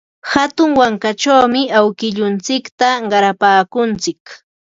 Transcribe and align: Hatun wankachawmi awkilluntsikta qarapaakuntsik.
Hatun 0.31 0.71
wankachawmi 0.79 1.61
awkilluntsikta 1.79 2.89
qarapaakuntsik. 3.11 4.21